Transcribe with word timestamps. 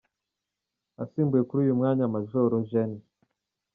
Asimbuye 1.03 1.43
kuri 1.47 1.59
uyu 1.65 1.77
mwanya 1.79 2.11
Major 2.13 2.49
Gen. 2.69 2.91